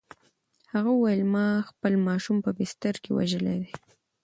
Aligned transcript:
هغې 0.73 0.91
وویل: 0.93 1.21
"ما 1.33 1.47
خپل 1.69 1.93
ماشوم 2.07 2.37
په 2.45 2.51
بستر 2.57 2.95
کې 3.03 3.11
وژلی 3.17 3.57
دی؟" 3.63 3.71